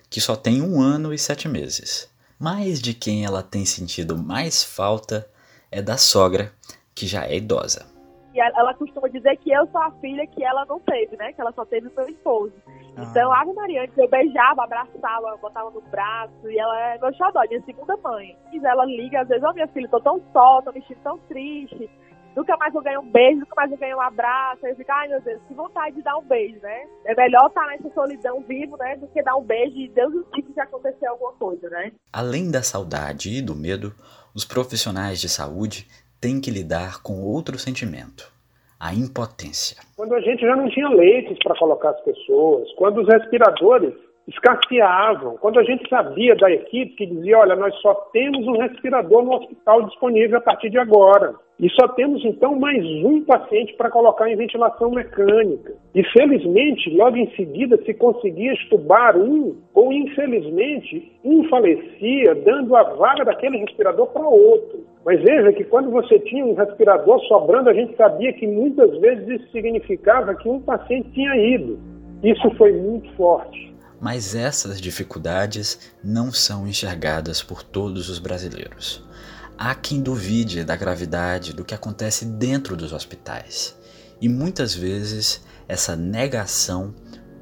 que 0.08 0.20
só 0.20 0.36
tem 0.36 0.62
um 0.62 0.80
ano 0.80 1.12
e 1.12 1.18
sete 1.18 1.48
meses. 1.48 2.10
Mas 2.38 2.80
de 2.80 2.94
quem 2.94 3.24
ela 3.24 3.42
tem 3.42 3.64
sentido 3.66 4.16
mais 4.16 4.64
falta 4.64 5.30
é 5.70 5.82
da 5.82 5.96
sogra, 5.96 6.52
que 6.94 7.06
já 7.06 7.26
é 7.26 7.36
idosa. 7.36 7.86
E 8.32 8.40
ela 8.40 8.74
costuma 8.74 9.08
dizer 9.08 9.36
que 9.38 9.50
eu 9.52 9.66
sou 9.68 9.80
a 9.80 9.90
filha 10.00 10.26
que 10.26 10.44
ela 10.44 10.64
não 10.66 10.78
teve, 10.80 11.16
né? 11.16 11.32
Que 11.32 11.40
ela 11.40 11.52
só 11.52 11.64
teve 11.64 11.88
o 11.88 11.92
meu 11.96 12.08
esposo. 12.08 12.52
Ah. 12.96 13.02
Então, 13.02 13.32
a 13.32 13.40
Ave 13.40 13.52
Maria, 13.52 13.88
eu 13.96 14.08
beijava, 14.08 14.64
abraçava, 14.64 15.36
botava 15.36 15.70
no 15.70 15.80
braço, 15.80 16.48
e 16.48 16.58
ela 16.58 16.78
é 16.80 16.98
meu 16.98 17.12
xodó, 17.14 17.42
minha 17.48 17.62
segunda 17.62 17.96
mãe. 17.96 18.36
E 18.52 18.64
ela 18.64 18.84
liga, 18.84 19.22
às 19.22 19.28
vezes, 19.28 19.42
ô 19.42 19.48
oh, 19.48 19.52
minha 19.52 19.68
filha, 19.68 19.88
tô 19.88 20.00
tão 20.00 20.22
só, 20.32 20.62
tô 20.62 20.72
me 20.72 20.80
sentindo 20.80 21.00
tão 21.02 21.18
triste. 21.28 21.90
Nunca 22.36 22.56
mais 22.56 22.72
eu 22.72 22.80
ganho 22.80 23.00
um 23.00 23.10
beijo, 23.10 23.40
nunca 23.40 23.54
mais 23.56 23.72
eu 23.72 23.78
ganho 23.78 23.96
um 23.96 24.00
abraço. 24.00 24.64
Aí 24.64 24.70
eu 24.70 24.76
fico, 24.76 24.92
ai 24.92 25.08
meu 25.08 25.20
Deus, 25.20 25.42
que 25.48 25.54
vontade 25.54 25.96
de 25.96 26.02
dar 26.02 26.16
um 26.16 26.22
beijo, 26.22 26.60
né? 26.62 26.86
É 27.04 27.14
melhor 27.14 27.48
estar 27.48 27.66
nessa 27.66 27.90
solidão 27.92 28.40
vivo, 28.42 28.76
né? 28.76 28.96
Do 28.96 29.08
que 29.08 29.22
dar 29.22 29.36
um 29.36 29.42
beijo 29.42 29.76
e 29.76 29.88
Deus 29.88 30.14
o 30.14 30.24
que 30.30 30.42
se 30.52 30.60
acontecer 30.60 31.06
alguma 31.06 31.32
coisa, 31.32 31.68
né? 31.68 31.92
Além 32.12 32.50
da 32.50 32.62
saudade 32.62 33.36
e 33.36 33.42
do 33.42 33.56
medo, 33.56 33.92
os 34.34 34.44
profissionais 34.44 35.20
de 35.20 35.28
saúde 35.28 35.88
têm 36.20 36.40
que 36.40 36.50
lidar 36.50 37.02
com 37.02 37.22
outro 37.22 37.58
sentimento 37.58 38.30
a 38.80 38.94
impotência. 38.94 39.76
Quando 39.94 40.14
a 40.14 40.20
gente 40.20 40.40
já 40.40 40.56
não 40.56 40.66
tinha 40.70 40.88
leitos 40.88 41.38
para 41.42 41.54
colocar 41.58 41.90
as 41.90 42.00
pessoas, 42.00 42.72
quando 42.76 43.02
os 43.02 43.08
respiradores 43.08 43.92
escasseavam, 44.26 45.36
quando 45.38 45.58
a 45.58 45.64
gente 45.64 45.86
sabia 45.88 46.34
da 46.36 46.50
equipe 46.50 46.94
que 46.94 47.06
dizia, 47.06 47.38
olha, 47.38 47.56
nós 47.56 47.74
só 47.80 47.92
temos 48.12 48.46
um 48.46 48.58
respirador 48.58 49.22
no 49.22 49.34
hospital 49.34 49.82
disponível 49.82 50.38
a 50.38 50.40
partir 50.40 50.70
de 50.70 50.78
agora. 50.78 51.34
E 51.58 51.68
só 51.70 51.88
temos 51.88 52.24
então 52.24 52.58
mais 52.58 52.82
um 53.04 53.22
paciente 53.24 53.74
para 53.74 53.90
colocar 53.90 54.30
em 54.30 54.36
ventilação 54.36 54.90
mecânica. 54.90 55.74
E 55.94 56.02
felizmente, 56.04 56.88
logo 56.96 57.16
em 57.16 57.30
seguida, 57.36 57.76
se 57.84 57.92
conseguia 57.92 58.54
estubar 58.54 59.14
um, 59.16 59.58
ou 59.74 59.92
infelizmente, 59.92 61.12
um 61.22 61.46
falecia, 61.50 62.34
dando 62.36 62.74
a 62.74 62.82
vaga 62.94 63.24
daquele 63.24 63.58
respirador 63.58 64.06
para 64.06 64.26
outro. 64.26 64.79
Mas 65.10 65.24
veja 65.24 65.52
que 65.52 65.64
quando 65.64 65.90
você 65.90 66.20
tinha 66.20 66.46
um 66.46 66.54
respirador 66.54 67.18
sobrando, 67.26 67.68
a 67.68 67.74
gente 67.74 67.96
sabia 67.96 68.32
que 68.32 68.46
muitas 68.46 68.96
vezes 69.00 69.40
isso 69.40 69.50
significava 69.50 70.36
que 70.36 70.48
um 70.48 70.60
paciente 70.60 71.10
tinha 71.10 71.34
ido. 71.34 71.80
Isso 72.22 72.48
foi 72.56 72.72
muito 72.72 73.12
forte. 73.16 73.74
Mas 74.00 74.36
essas 74.36 74.80
dificuldades 74.80 75.96
não 76.04 76.30
são 76.30 76.64
enxergadas 76.64 77.42
por 77.42 77.64
todos 77.64 78.08
os 78.08 78.20
brasileiros. 78.20 79.04
Há 79.58 79.74
quem 79.74 80.00
duvide 80.00 80.64
da 80.64 80.76
gravidade 80.76 81.56
do 81.56 81.64
que 81.64 81.74
acontece 81.74 82.24
dentro 82.24 82.76
dos 82.76 82.92
hospitais. 82.92 83.76
E 84.22 84.28
muitas 84.28 84.76
vezes 84.76 85.44
essa 85.66 85.96
negação 85.96 86.94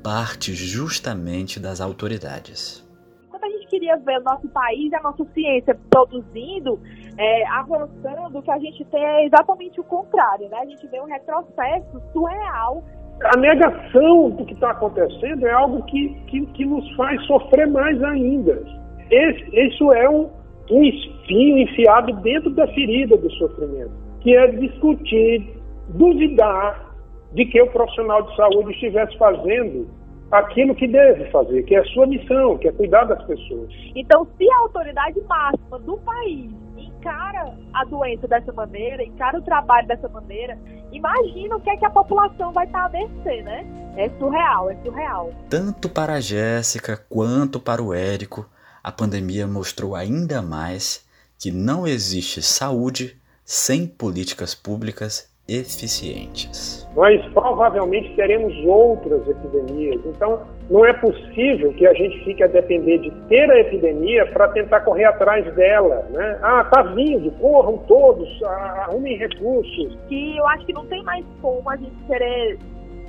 parte 0.03 0.55
justamente 0.55 1.61
das 1.61 1.83
autoridades. 1.83 2.83
Quando 3.29 3.45
a 3.45 3.49
gente 3.51 3.67
queria 3.67 3.99
ver 3.99 4.21
o 4.21 4.25
nosso 4.25 4.49
país 4.49 4.91
e 4.91 4.95
a 4.95 5.03
nossa 5.03 5.23
ciência 5.35 5.79
produzindo, 5.91 6.81
é, 7.19 7.47
avançando, 7.49 8.39
o 8.39 8.43
que 8.43 8.51
a 8.51 8.59
gente 8.59 8.85
tem 8.87 9.05
é 9.05 9.27
exatamente 9.27 9.81
o 9.81 9.85
contrário, 9.85 10.49
né? 10.49 10.59
A 10.59 10.67
gente 10.67 10.87
vê 10.87 11.01
um 11.01 11.07
retrocesso 11.07 12.01
surreal 12.13 12.83
a 13.25 13.37
negação 13.37 14.31
do 14.31 14.45
que 14.45 14.55
está 14.55 14.71
acontecendo 14.71 15.45
é 15.45 15.51
algo 15.51 15.83
que, 15.87 16.11
que, 16.29 16.47
que, 16.47 16.65
nos 16.65 16.89
faz 16.95 17.21
sofrer 17.27 17.67
mais 17.67 18.01
ainda. 18.05 18.63
Esse, 19.11 19.67
isso 19.67 19.93
é 19.93 20.09
um, 20.09 20.31
um 20.71 20.85
espinho 20.85 21.59
enfiado 21.59 22.13
dentro 22.21 22.51
da 22.51 22.67
ferida 22.69 23.17
do 23.17 23.31
sofrimento, 23.33 23.91
que 24.21 24.37
é 24.37 24.47
discutir, 24.53 25.53
duvidar 25.89 26.95
de 27.33 27.45
que 27.47 27.61
o 27.61 27.71
profissional 27.71 28.23
de 28.23 28.37
saúde 28.37 28.71
estivesse 28.73 29.19
fazendo 29.19 29.89
aquilo 30.31 30.75
que 30.75 30.87
deve 30.87 31.25
fazer, 31.31 31.63
que 31.65 31.75
é 31.75 31.81
a 31.81 31.85
sua 31.87 32.07
missão, 32.07 32.57
que 32.59 32.69
é 32.69 32.73
cuidar 32.73 33.05
das 33.05 33.23
pessoas. 33.25 33.69
Então, 33.97 34.27
se 34.37 34.49
a 34.49 34.59
autoridade 34.59 35.21
máxima 35.23 35.79
do 35.81 35.97
país 35.99 36.68
encara 36.99 37.57
a 37.73 37.85
doença 37.85 38.27
dessa 38.27 38.53
maneira, 38.53 39.03
encara 39.03 39.39
o 39.39 39.43
trabalho 39.43 39.87
dessa 39.87 40.09
maneira, 40.09 40.59
imagina 40.93 41.57
o 41.57 41.61
que 41.61 41.71
é 41.71 41.77
que 41.77 41.87
a 41.87 41.91
população 41.91 42.53
vai 42.53 42.67
estar 42.67 42.87
a 42.87 42.89
descer, 42.89 43.45
né? 43.45 43.65
É 43.97 44.11
surreal, 44.19 44.71
é 44.71 44.77
surreal. 44.83 45.33
Tanto 45.49 45.89
para 45.89 46.15
a 46.15 46.21
Jéssica 46.21 46.97
quanto 47.09 47.61
para 47.61 47.83
o 47.83 47.95
Érico, 47.95 48.49
a 48.83 48.93
pandemia 48.93 49.47
mostrou 49.47 49.95
ainda 49.95 50.43
mais 50.43 51.07
que 51.39 51.51
não 51.51 51.87
existe 51.87 52.43
saúde 52.43 53.17
sem 53.45 53.87
políticas 53.87 54.55
públicas 54.55 55.31
eficientes. 55.49 56.87
Nós 56.95 57.25
provavelmente 57.33 58.15
teremos 58.15 58.55
outras 58.67 59.27
epidemias, 59.27 60.01
então 60.05 60.43
não 60.69 60.85
é 60.85 60.93
possível 60.93 61.73
que 61.73 61.87
a 61.87 61.95
gente 61.95 62.23
fique 62.25 62.43
a 62.43 62.47
depender 62.47 62.99
de 62.99 63.11
ter 63.29 63.51
a 63.51 63.61
epidemia 63.61 64.27
para 64.27 64.49
tentar 64.49 64.81
correr 64.83 65.05
atrás 65.05 65.45
dela, 65.55 66.07
né? 66.11 66.39
Ah, 66.43 66.65
tá 66.65 66.83
vindo, 66.83 67.31
corram 67.39 67.79
todos, 67.87 68.29
arrumem 68.43 69.17
recursos. 69.17 69.97
Que 70.09 70.37
eu 70.37 70.47
acho 70.49 70.67
que 70.67 70.73
não 70.75 70.85
tem 70.87 71.03
mais 71.05 71.25
como 71.41 71.69
a 71.71 71.77
gente 71.77 71.97
querer 72.07 72.59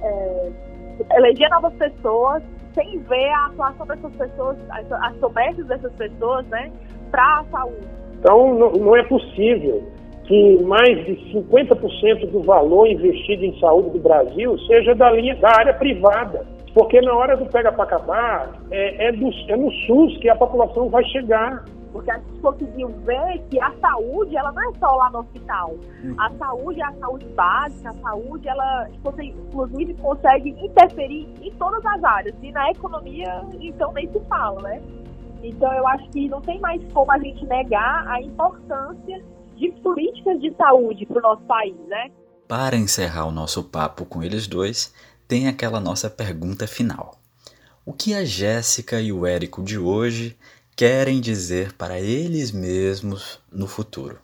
é, 0.01 0.51
eleger 1.17 1.49
novas 1.49 1.73
pessoas 1.73 2.41
sem 2.73 2.99
ver 2.99 3.29
a 3.29 3.47
atuação 3.47 3.85
dessas 3.85 4.13
pessoas, 4.13 4.57
as, 4.69 4.91
as 4.91 5.15
promessas 5.17 5.65
dessas 5.65 5.91
pessoas, 5.93 6.45
né, 6.47 6.71
para 7.11 7.39
a 7.39 7.45
saúde. 7.51 7.87
Então 8.19 8.53
não, 8.53 8.71
não 8.71 8.95
é 8.95 9.03
possível 9.03 9.83
que 10.29 10.63
mais 10.63 10.95
de 11.07 11.15
50% 11.33 12.29
do 12.29 12.43
valor 12.43 12.85
investido 12.85 13.43
em 13.43 13.59
saúde 13.59 13.89
do 13.89 13.99
Brasil 13.99 14.59
seja 14.59 14.93
da 14.93 15.09
linha 15.11 15.35
da 15.37 15.49
área 15.49 15.73
privada. 15.73 16.45
Porque 16.71 17.01
na 17.01 17.15
hora 17.15 17.35
do 17.35 17.47
pega 17.47 17.71
para 17.71 17.83
acabar, 17.83 18.51
é, 18.69 19.07
é, 19.07 19.11
do, 19.11 19.27
é 19.47 19.57
no 19.57 19.71
SUS 19.71 20.19
que 20.19 20.29
a 20.29 20.35
população 20.35 20.87
vai 20.87 21.03
chegar. 21.05 21.65
Porque 21.91 22.11
a 22.11 22.19
gente 22.19 22.39
conseguiu 22.41 22.89
ver 23.03 23.41
que 23.49 23.59
a 23.59 23.73
saúde, 23.81 24.37
ela 24.37 24.51
não 24.51 24.69
é 24.69 24.73
só 24.75 24.95
lá 24.97 25.09
no 25.09 25.21
hospital. 25.21 25.73
A 26.19 26.29
saúde 26.37 26.79
é 26.79 26.85
a 26.85 26.93
saúde 26.93 27.25
básica, 27.29 27.89
a 27.89 27.93
saúde, 27.93 28.47
ela 28.47 28.87
inclusive 28.93 29.95
consegue 29.95 30.51
interferir 30.63 31.27
em 31.41 31.51
todas 31.55 31.83
as 31.83 32.03
áreas. 32.03 32.35
E 32.43 32.51
na 32.51 32.69
economia, 32.69 33.41
então, 33.59 33.91
nem 33.93 34.07
se 34.11 34.19
fala, 34.29 34.61
né? 34.61 34.79
Então, 35.41 35.73
eu 35.73 35.87
acho 35.87 36.07
que 36.11 36.29
não 36.29 36.41
tem 36.41 36.59
mais 36.59 36.79
como 36.93 37.11
a 37.11 37.17
gente 37.17 37.43
negar 37.47 38.07
a 38.07 38.21
importância 38.21 39.19
de 39.59 39.71
políticas 39.81 40.39
de 40.41 40.53
saúde 40.55 41.05
para 41.05 41.19
o 41.19 41.21
nosso 41.21 41.43
país, 41.43 41.75
né? 41.87 42.09
Para 42.47 42.75
encerrar 42.75 43.25
o 43.25 43.31
nosso 43.31 43.63
papo 43.63 44.05
com 44.05 44.23
eles 44.23 44.47
dois, 44.47 44.93
tem 45.27 45.47
aquela 45.47 45.79
nossa 45.79 46.09
pergunta 46.09 46.65
final. 46.65 47.19
O 47.85 47.93
que 47.93 48.13
a 48.13 48.25
Jéssica 48.25 48.99
e 48.99 49.11
o 49.11 49.25
Érico 49.25 49.61
de 49.61 49.77
hoje 49.77 50.37
querem 50.75 51.19
dizer 51.19 51.73
para 51.73 51.99
eles 51.99 52.51
mesmos 52.51 53.39
no 53.51 53.67
futuro? 53.67 54.17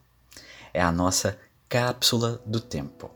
É 0.74 0.82
a 0.82 0.92
nossa 0.92 1.38
cápsula 1.70 2.42
do 2.46 2.60
tempo. 2.60 3.12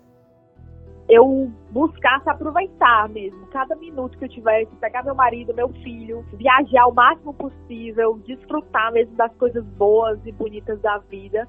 Eu 1.07 1.51
buscar 1.71 2.21
se 2.21 2.29
aproveitar 2.29 3.09
mesmo, 3.09 3.47
cada 3.47 3.75
minuto 3.75 4.17
que 4.17 4.25
eu 4.25 4.29
tiver, 4.29 4.67
pegar 4.79 5.03
meu 5.03 5.15
marido, 5.15 5.53
meu 5.55 5.69
filho, 5.69 6.23
viajar 6.33 6.85
o 6.85 6.93
máximo 6.93 7.33
possível, 7.33 8.19
desfrutar 8.27 8.91
mesmo 8.91 9.15
das 9.15 9.33
coisas 9.35 9.65
boas 9.65 10.19
e 10.25 10.31
bonitas 10.31 10.79
da 10.81 10.99
vida, 10.99 11.47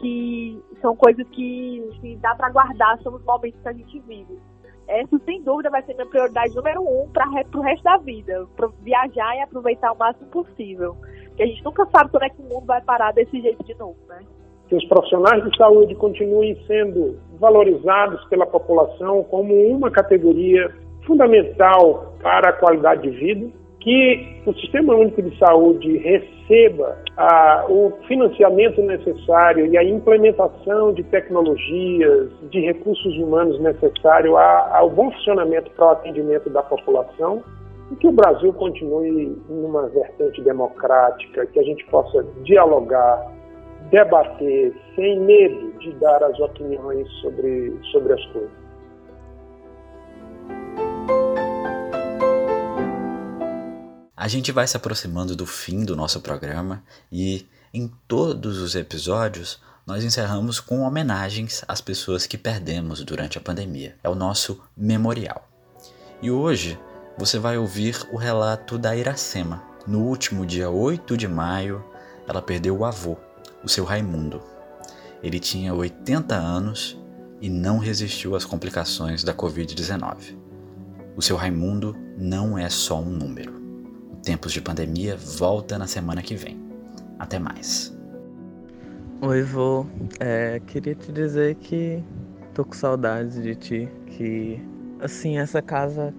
que 0.00 0.62
são 0.80 0.96
coisas 0.96 1.26
que, 1.28 2.18
dá 2.20 2.34
para 2.34 2.50
guardar, 2.50 2.98
são 3.02 3.14
os 3.14 3.24
momentos 3.24 3.60
que 3.60 3.68
a 3.68 3.72
gente 3.72 3.98
vive. 4.00 4.38
Essa, 4.86 5.18
sem 5.24 5.42
dúvida, 5.42 5.68
vai 5.68 5.82
ser 5.82 5.94
minha 5.94 6.06
prioridade 6.06 6.54
número 6.54 6.80
um 6.80 7.08
para 7.10 7.26
o 7.54 7.60
resto 7.60 7.84
da 7.84 7.98
vida. 7.98 8.46
Pra 8.56 8.68
viajar 8.82 9.36
e 9.36 9.42
aproveitar 9.42 9.92
o 9.92 9.98
máximo 9.98 10.28
possível. 10.30 10.96
Porque 11.26 11.42
a 11.42 11.46
gente 11.46 11.62
nunca 11.62 11.86
sabe 11.86 12.10
quando 12.10 12.22
é 12.22 12.30
que 12.30 12.40
o 12.40 12.44
mundo 12.44 12.66
vai 12.66 12.80
parar 12.80 13.12
desse 13.12 13.40
jeito 13.40 13.62
de 13.64 13.74
novo, 13.74 13.98
né? 14.08 14.20
Que 14.68 14.76
os 14.76 14.84
profissionais 14.86 15.44
de 15.44 15.56
saúde 15.56 15.94
continuem 15.94 16.58
sendo 16.66 17.18
valorizados 17.38 18.24
pela 18.28 18.46
população 18.46 19.22
como 19.24 19.54
uma 19.68 19.90
categoria 19.90 20.74
fundamental 21.06 22.14
para 22.22 22.50
a 22.50 22.52
qualidade 22.54 23.02
de 23.02 23.10
vida 23.10 23.50
que 23.88 24.42
o 24.44 24.52
Sistema 24.52 24.94
Único 24.94 25.22
de 25.22 25.38
Saúde 25.38 25.96
receba 25.96 26.98
ah, 27.16 27.64
o 27.70 27.90
financiamento 28.06 28.82
necessário 28.82 29.64
e 29.64 29.78
a 29.78 29.82
implementação 29.82 30.92
de 30.92 31.02
tecnologias, 31.04 32.28
de 32.50 32.60
recursos 32.60 33.16
humanos 33.16 33.58
necessários 33.60 34.34
ao 34.36 34.90
bom 34.90 35.10
funcionamento 35.12 35.70
para 35.70 35.86
o 35.86 35.90
atendimento 35.92 36.50
da 36.50 36.62
população 36.62 37.42
e 37.90 37.96
que 37.96 38.06
o 38.06 38.12
Brasil 38.12 38.52
continue 38.52 39.34
numa 39.48 39.88
vertente 39.88 40.42
democrática, 40.42 41.46
que 41.46 41.58
a 41.58 41.62
gente 41.62 41.82
possa 41.86 42.22
dialogar, 42.44 43.32
debater 43.90 44.74
sem 44.96 45.18
medo 45.20 45.72
de 45.78 45.92
dar 45.92 46.22
as 46.24 46.38
opiniões 46.38 47.08
sobre, 47.22 47.74
sobre 47.90 48.12
as 48.12 48.26
coisas. 48.26 48.68
A 54.28 54.30
gente 54.30 54.52
vai 54.52 54.66
se 54.66 54.76
aproximando 54.76 55.34
do 55.34 55.46
fim 55.46 55.86
do 55.86 55.96
nosso 55.96 56.20
programa 56.20 56.84
e 57.10 57.46
em 57.72 57.90
todos 58.06 58.58
os 58.58 58.74
episódios 58.74 59.58
nós 59.86 60.04
encerramos 60.04 60.60
com 60.60 60.82
homenagens 60.82 61.64
às 61.66 61.80
pessoas 61.80 62.26
que 62.26 62.36
perdemos 62.36 63.02
durante 63.02 63.38
a 63.38 63.40
pandemia. 63.40 63.96
É 64.04 64.08
o 64.10 64.14
nosso 64.14 64.60
memorial. 64.76 65.48
E 66.20 66.30
hoje 66.30 66.78
você 67.16 67.38
vai 67.38 67.56
ouvir 67.56 68.06
o 68.12 68.18
relato 68.18 68.76
da 68.76 68.94
Iracema. 68.94 69.62
No 69.86 70.00
último 70.00 70.44
dia 70.44 70.68
8 70.68 71.16
de 71.16 71.26
maio, 71.26 71.82
ela 72.26 72.42
perdeu 72.42 72.76
o 72.76 72.84
avô, 72.84 73.16
o 73.64 73.68
seu 73.68 73.86
Raimundo. 73.86 74.42
Ele 75.22 75.40
tinha 75.40 75.72
80 75.72 76.34
anos 76.34 76.98
e 77.40 77.48
não 77.48 77.78
resistiu 77.78 78.36
às 78.36 78.44
complicações 78.44 79.24
da 79.24 79.32
Covid-19. 79.32 80.36
O 81.16 81.22
seu 81.22 81.34
Raimundo 81.34 81.96
não 82.18 82.58
é 82.58 82.68
só 82.68 83.00
um 83.00 83.08
número. 83.08 83.57
Tempos 84.28 84.52
de 84.52 84.60
Pandemia 84.60 85.16
volta 85.16 85.78
na 85.78 85.86
semana 85.86 86.20
que 86.20 86.34
vem. 86.34 86.60
Até 87.18 87.38
mais. 87.38 87.98
Oi, 89.22 89.42
vô. 89.42 89.86
É, 90.20 90.60
queria 90.66 90.94
te 90.94 91.10
dizer 91.10 91.54
que 91.54 92.04
tô 92.52 92.62
com 92.62 92.74
saudades 92.74 93.42
de 93.42 93.54
ti. 93.54 93.88
Que, 94.06 94.60
assim, 95.00 95.38
essa 95.38 95.62
casa 95.62 96.14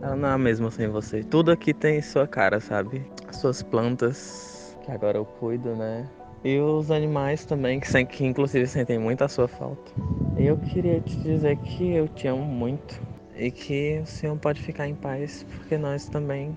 ela 0.00 0.14
não 0.14 0.28
é 0.28 0.32
a 0.34 0.38
mesma 0.38 0.70
sem 0.70 0.86
você. 0.86 1.24
Tudo 1.24 1.50
aqui 1.50 1.74
tem 1.74 2.00
sua 2.00 2.28
cara, 2.28 2.60
sabe? 2.60 3.04
As 3.26 3.38
suas 3.38 3.60
plantas, 3.60 4.78
que 4.84 4.92
agora 4.92 5.18
eu 5.18 5.24
cuido, 5.24 5.74
né? 5.74 6.08
E 6.44 6.60
os 6.60 6.92
animais 6.92 7.44
também, 7.44 7.80
que, 7.80 8.04
que 8.04 8.24
inclusive 8.24 8.68
sentem 8.68 9.00
muito 9.00 9.24
a 9.24 9.28
sua 9.28 9.48
falta. 9.48 9.90
Eu 10.36 10.58
queria 10.58 11.00
te 11.00 11.16
dizer 11.16 11.56
que 11.56 11.90
eu 11.90 12.06
te 12.06 12.28
amo 12.28 12.44
muito. 12.44 13.02
E 13.34 13.50
que 13.50 13.98
o 14.00 14.06
senhor 14.06 14.36
pode 14.38 14.62
ficar 14.62 14.86
em 14.86 14.94
paz, 14.94 15.44
porque 15.56 15.76
nós 15.76 16.06
também 16.08 16.56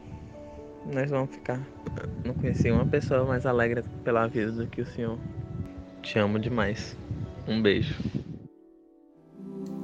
nós 0.86 1.10
vamos 1.10 1.32
ficar. 1.32 1.60
Não 2.26 2.34
conheci 2.34 2.72
uma 2.72 2.86
pessoa 2.86 3.26
mais 3.26 3.46
alegre 3.46 3.84
pela 4.04 4.28
vida 4.28 4.52
do 4.52 4.68
que 4.68 4.82
o 4.82 4.86
senhor. 4.86 5.18
Te 6.02 6.20
amo 6.20 6.40
demais. 6.40 6.98
Um 7.48 7.62
beijo. 7.62 7.96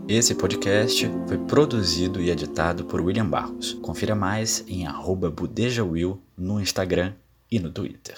Esse 0.07 0.33
podcast 0.35 1.05
foi 1.27 1.37
produzido 1.37 2.21
e 2.21 2.29
editado 2.29 2.85
por 2.85 3.01
William 3.01 3.27
Barros. 3.27 3.73
Confira 3.73 4.15
mais 4.15 4.63
em 4.67 4.85
@budejawill 4.87 6.21
no 6.37 6.61
Instagram 6.61 7.13
e 7.51 7.59
no 7.59 7.71
Twitter. 7.71 8.15